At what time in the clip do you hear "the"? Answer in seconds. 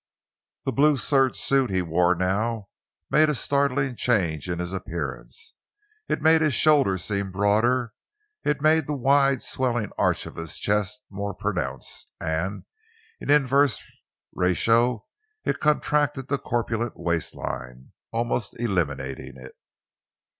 0.65-0.71, 8.87-8.97, 16.29-16.39